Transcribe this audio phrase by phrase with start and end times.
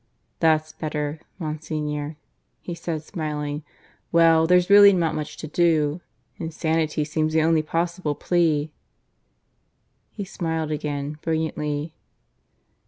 [0.39, 2.17] "That's better, Monsignor,"
[2.59, 3.61] he said, smiling....
[4.11, 6.01] "Well, there's really not much to do.
[6.37, 8.71] Insanity seems the only possible plea."
[10.09, 11.93] He smiled again, brilliantly.